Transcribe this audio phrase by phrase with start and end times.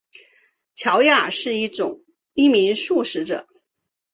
[0.73, 1.53] 乔雅是
[2.33, 3.45] 一名素食者。